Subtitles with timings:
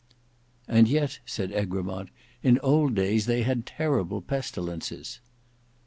[0.67, 2.09] "And yet," said Egremont,
[2.41, 5.19] "in old days they had terrible pestilences."